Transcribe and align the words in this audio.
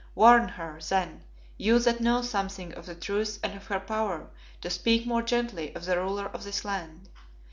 Warn 0.15 0.47
her, 0.47 0.79
then, 0.89 1.25
you 1.59 1.77
that 1.77 2.01
know 2.01 2.23
something 2.23 2.73
of 2.73 2.87
the 2.87 2.95
truth 2.95 3.39
and 3.43 3.55
of 3.55 3.67
her 3.67 3.79
power 3.79 4.31
to 4.61 4.69
speak 4.71 5.05
more 5.05 5.21
gently 5.21 5.75
of 5.75 5.85
the 5.85 5.95
ruler 5.95 6.25
of 6.25 6.43
this 6.43 6.65
land. 6.65 7.07